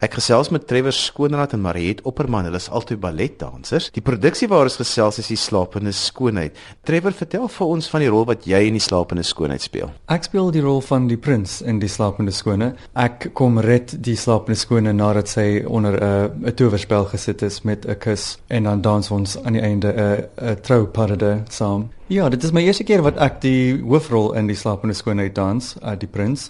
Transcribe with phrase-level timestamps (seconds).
[0.00, 2.46] Ek gesels met Trevor Skoonraad en Mariet Opperman.
[2.48, 3.90] Hulle is albei balletdansers.
[3.92, 6.56] Die produksie waar ons gesels is die slapende skoonheid.
[6.88, 9.92] Trevor, vertel vir ons van die rol wat jy in die slapende skoonheid speel.
[10.08, 12.70] Ek speel die rol van die prins in die slapende skone.
[12.96, 17.84] Ek kom red die slapende skone nadat sy onder 'n 'n towerspel gesit is met
[17.84, 21.90] 'n kus en dan dans ons aan die einde 'n 'n trouparade saam.
[22.10, 25.76] Ja, dit is my eerste keer wat ek die hoofrol in die slapende skoonheid dans,
[25.78, 26.48] uh, die prins.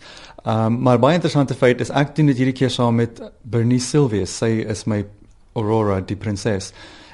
[0.48, 4.38] Um maar baie interessante feit is ek doen dit hierdie keer saam met Bernice Silvius.
[4.40, 5.02] Sy is my
[5.52, 6.70] Aurora die prinses.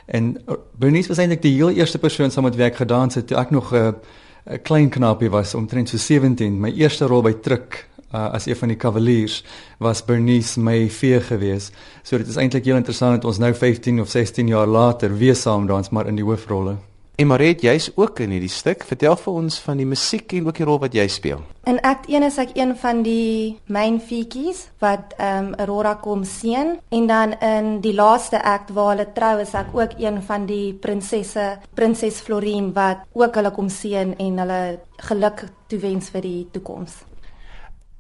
[0.07, 3.27] En uh, Bernice was eintlik die heel eerste persoon saam met wie ek gedans het
[3.27, 6.55] toe ek nog 'n uh, klein knaapie was, omtrent so 17.
[6.55, 7.83] My eerste rol by Truk
[8.15, 9.43] uh, as een van die kavaliers
[9.83, 11.73] was Bernice my fee gewees.
[12.05, 15.35] So dit is eintlik heel interessant dat ons nou 15 of 16 jaar later weer
[15.35, 16.77] saam dans maar in die hoofrolle.
[17.17, 18.83] En Mariet, jy's ook in hierdie stuk.
[18.85, 21.41] Vertel vir ons van die musiek en ook die rol wat jy speel.
[21.65, 26.27] In act 1 is ek een van die main feetjies wat ehm um, Aurora kom
[26.29, 30.45] sien en dan in die laaste act waar hulle trou is ek ook een van
[30.45, 34.63] die prinsesse, prinses Florine wat ook hulle kom sien en hulle
[35.09, 37.01] geluk toewens vir die toekoms.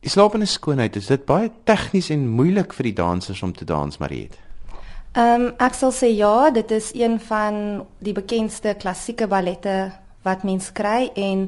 [0.05, 3.97] Die slapende skoonheid, is dit baie tegnies en moeilik vir die dansers om te dans,
[3.99, 4.37] Mariet?
[5.17, 7.55] Ehm um, ek sal sê ja, dit is een van
[8.05, 9.77] die bekendste klassieke ballette
[10.29, 11.47] wat mens kry en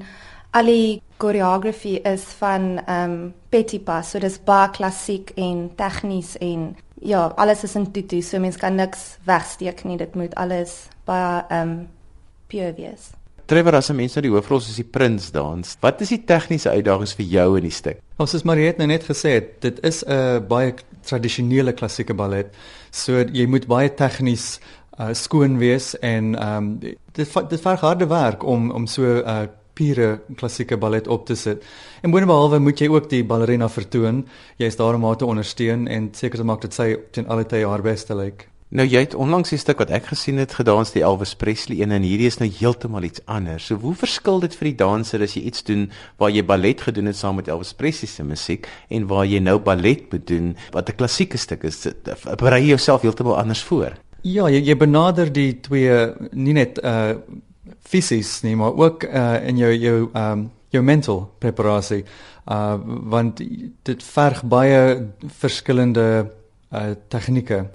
[0.57, 6.71] al die choreography is van ehm um, Petipa, so dis baie klassiek en tegnies en
[7.05, 10.01] ja, alles is in tutu, so mens kan niks wegsteek nie.
[10.01, 11.89] Dit moet alles baie ehm um,
[12.49, 13.11] pure wees.
[13.49, 15.77] Trevor as 'n mens nou die hoofrol soos die prins dans.
[15.81, 18.03] Wat is die tegniese uitdagings vir jou in die stuk?
[18.19, 22.55] Ons is Mariet nou net gesê het, dit is 'n baie tradisionele klassieke ballet.
[22.91, 24.61] So jy moet baie tegnies
[25.01, 29.25] uh, skoon wees en ehm um, dit dit verg harde werk om om so 'n
[29.27, 31.65] uh, pure klassieke ballet op te sit.
[32.03, 34.27] En boonop moet jy ook die ballerina vertoon.
[34.59, 37.47] Jy is daar om haar te ondersteun en seker te maak dat sy ten alle
[37.47, 38.25] tye haar beste lyk.
[38.25, 38.58] Like.
[38.69, 41.91] Nou jy het onlangs 'n stuk wat ek gesien het gedans die Elvis Presley een
[41.91, 43.67] en hierdie is nou heeltemal iets anders.
[43.67, 47.07] So hoe verskil dit vir die danser as jy iets doen waar jy ballet gedoen
[47.07, 50.89] het saam met Elvis Presley se musiek en waar jy nou ballet moet doen wat
[50.89, 51.89] 'n klassieke stuk is?
[52.37, 53.93] Berei jouself heeltemal anders voor?
[54.21, 57.15] Ja, jy, jy benader die twee nie net uh
[57.81, 62.05] fisies nie, maar ook uh in jou jou um jou mental preparasie.
[62.47, 63.41] Uh want
[63.83, 66.31] dit verg baie verskillende
[66.73, 67.67] uh tegnieke.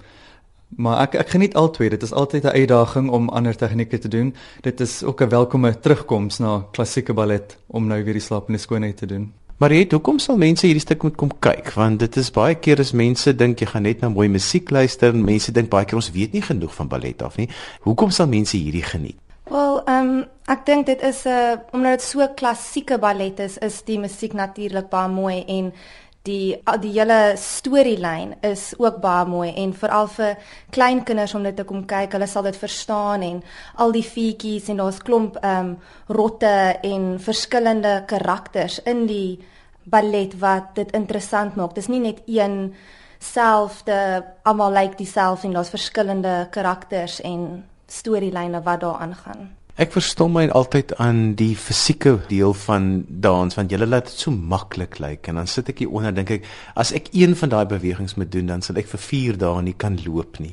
[0.76, 1.88] Maar ek ek geniet albei.
[1.88, 4.34] Dit is altyd 'n uitdaging om ander tegnieke te doen.
[4.60, 8.96] Dit is ook 'n welkome terugkoms na klassieke ballet om nou weer die slapende skoonheid
[8.96, 9.32] te doen.
[9.56, 11.70] Maar jy, hoekom sal mense hierdie stuk moet kom kyk?
[11.72, 15.14] Want dit is baie keer as mense dink jy gaan net na mooi musiek luister
[15.14, 17.48] en mense dink baie keer ons weet nie genoeg van ballet af nie.
[17.80, 19.16] Hoekom sal mense hierdie geniet?
[19.50, 23.58] Wel, ehm um, ek dink dit is 'n uh, omdat dit so klassieke ballet is,
[23.58, 25.72] is die musiek natuurlik baie mooi en
[26.24, 30.38] die die hele storielyn is ook baie mooi en veral vir
[30.72, 33.42] klein kinders om dit te kom kyk, hulle sal dit verstaan en
[33.76, 35.74] al die feetjies en daar's klomp ehm um,
[36.08, 39.40] rotte en verskillende karakters in die
[39.84, 41.74] ballet wat dit interessant maak.
[41.74, 42.74] Dis nie net een
[43.20, 49.63] selfde almal lyk like dieselfde en daar's verskillende karakters en storielyne wat daar aangaan.
[49.74, 54.30] Ek verstom my altyd aan die fisieke deel van dans want julle laat dit so
[54.30, 56.46] maklik lyk en dan sit ek hier onder dink ek
[56.78, 59.74] as ek een van daai bewegings moet doen dan sal ek vir 4 dae nie
[59.74, 60.52] kan loop nie.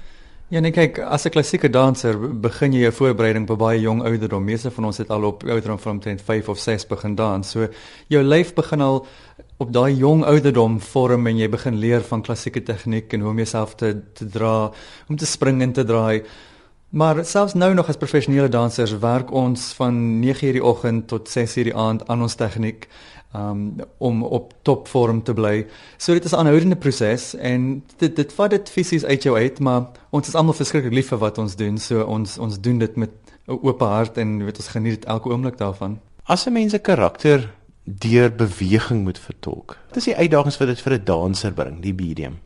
[0.49, 4.43] Ja nee kyk as 'n klassieke danser begin jy jou voorbereiding by baie jong ouderdom.
[4.43, 7.49] Meeste van ons het al op ouderdom van omtrent 5 of 6 begin dans.
[7.49, 7.67] So
[8.07, 9.05] jou lyf begin al
[9.57, 13.37] op daai jong ouderdom vorm en jy begin leer van klassieke tegniek en hoe om
[13.37, 14.71] jouself te te dra,
[15.09, 16.23] om te spring en te draai.
[16.91, 21.63] Maar selfs nou nog as professionele dansers werk ons van 9:00 die oggend tot 6:00
[21.63, 22.87] die aand aan ons tegniek
[23.35, 25.67] um, om op topvorm te bly.
[25.97, 29.59] So dit is 'n aanhoudende proses en dit dit vat dit fisies uit jou uit,
[29.59, 31.77] maar ons is almal verskriklik lief vir wat ons doen.
[31.77, 33.11] So ons ons doen dit met
[33.47, 35.99] 'n oop hart en weet ons geniet elke oomblik daarvan.
[36.23, 37.53] As 'n mens 'n karakter
[37.83, 39.77] deur beweging moet vertolk.
[39.87, 42.39] Wat is die uitdagings wat dit vir 'n danser bring, die medium?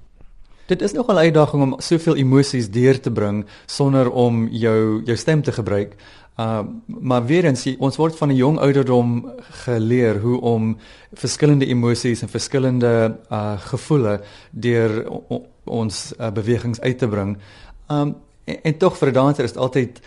[0.65, 5.17] Dit is nog 'n uitdaging om soveel emosies deur te bring sonder om jou jou
[5.17, 5.95] stem te gebruik.
[6.39, 10.77] Uh maar weer eens ons word van 'n jong ouderdom geleer hoe om
[11.13, 14.21] verskillende emosies en verskillende uh gevoele
[14.51, 15.11] deur
[15.63, 17.37] ons uh, bewegings uit te bring.
[17.87, 20.01] Um en, en tog vir 'n danser is dit altyd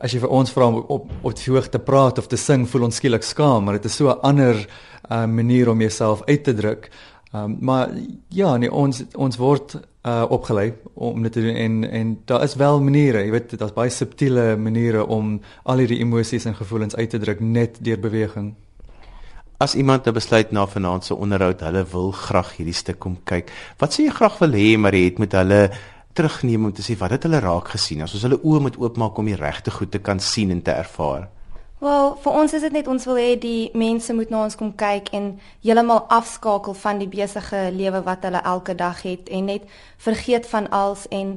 [0.00, 2.68] as jy vir ons vra om op op die hoog te praat of te sing,
[2.68, 4.66] voel ons skielik skaam, maar dit is so 'n ander
[5.10, 6.90] uh manier om jouself uit te druk.
[7.32, 7.88] Um maar
[8.28, 12.54] ja, nee, ons ons word uh opgelei om dit te doen en en daar is
[12.60, 17.10] wel maniere, jy weet, daar's baie subtiele maniere om al hierdie emosies en gevoelens uit
[17.10, 18.52] te druk net deur beweging.
[19.62, 23.52] As iemand nou besluit na vanaand se onderhoud, hulle wil graag hierdie stuk kom kyk.
[23.78, 25.60] Wat sê jy graag wil hê Mariet moet hulle
[26.12, 28.02] terugneem om te sê wat het hulle raak gesien?
[28.02, 30.74] As ons hulle oë moet oopmaak om die regte goed te kan sien en te
[30.74, 31.30] ervaar.
[31.82, 34.68] Wel, vir ons is dit net ons wil hê die mense moet na ons kom
[34.78, 35.24] kyk en
[35.64, 39.66] heeltemal afskakel van die besige lewe wat hulle elke dag het en net
[40.04, 41.32] vergeet van alles en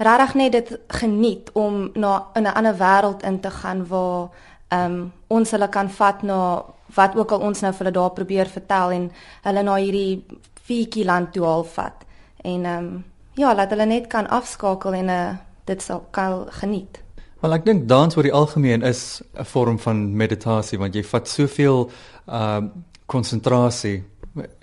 [0.00, 0.72] regtig net dit
[1.02, 4.30] geniet om na in 'n ander wêreld in te gaan waar
[4.68, 6.64] ehm um, ons hulle kan vat na
[6.94, 10.24] wat ook al ons nou vir hulle daar probeer vertel en hulle na hierdie
[10.62, 12.04] fietjie land toe al vat.
[12.42, 13.04] En ehm um,
[13.34, 17.03] ja, laat hulle net kan afskakel en uh, dit sal kan geniet.
[17.44, 21.28] Wel ek dink dans oor die algemeen is 'n vorm van meditasie want jy vat
[21.28, 21.90] soveel
[22.26, 22.70] ehm uh,
[23.06, 24.02] konsentrasie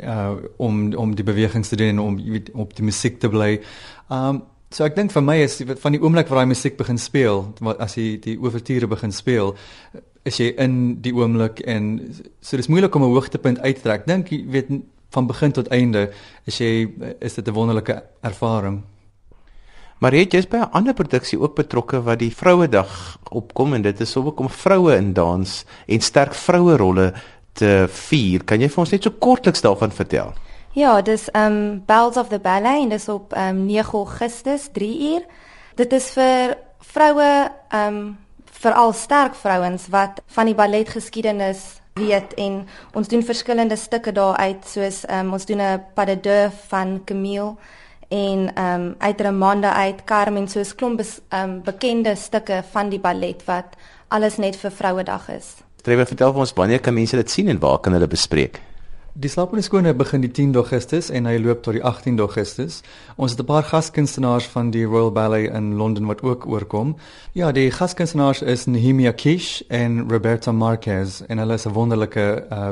[0.03, 3.61] uh om om die bewegings te doen en om weet, op die musiek te bly.
[4.09, 4.41] Ehm um,
[4.71, 7.95] So ek dink vir my is van die oomblik waar daai musiek begin speel, as
[7.95, 9.55] jy die ouverture begin speel,
[10.23, 14.07] is jy in die oomblik en so dis moeilik om 'n hoogtepunt uit te trek.
[14.07, 14.69] Dink jy weet
[15.09, 16.09] van begin tot einde
[16.45, 16.89] is jy
[17.19, 18.83] is dit 'n wonderlike ervaring.
[20.01, 23.99] Maar jy is by 'n ander produksie ook betrokke wat die Vrouedag opkom en dit
[23.99, 27.13] is ook om vroue in dans en sterk vroue rolle
[27.53, 28.43] te vier.
[28.43, 30.33] Kan jy vir ons net so kortliks daarvan vertel?
[30.73, 35.21] Ja, dis um Bells of the Ballet en dis op um 9 Augustus 3 uur.
[35.75, 43.07] Dit is vir vroue um veral sterk vrouens wat van die balletgeskiedenis weet en ons
[43.07, 47.55] doen verskillende stukke daar uit soos um ons doen 'n pas de deux van Camille
[48.11, 53.77] en um uit Ramanda uit Carmen soos klomp um bekende stukke van die ballet wat
[54.07, 55.53] alles net vir Vrouedag is.
[55.81, 58.59] Trevor vertel vir ons wanneer kan mense dit sien en waar kan hulle bespreek?
[59.13, 62.79] Die slapende skone begin die 10 Augustus en hy loop tot die 18 Augustus.
[63.17, 66.95] Ons het 'n paar gaskunstenaars van die Royal Ballet in Londen wat ook oorkom.
[67.33, 72.69] Ja, die gaskunstenaars is Nehemia Kish en Roberta Marquez en hulle is 'n wonderlike uh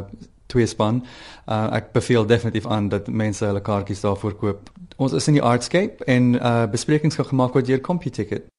[0.49, 1.03] twee span.
[1.45, 4.69] Uh ek beveel definitief aan dat mense hulle kaartjies daarvoor koop.
[4.97, 8.49] Ons is in die Artscape en uh besprekings gaan gemaak word deur CompuTicket.